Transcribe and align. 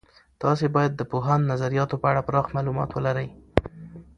تاسې 0.41 0.65
باید 0.75 0.91
د 0.95 1.01
پوهاند 1.11 1.49
نظریاتو 1.51 1.95
په 2.01 2.07
اړه 2.11 2.25
پراخ 2.27 2.45
معلومات 2.55 2.89
ولرئ. 2.93 3.27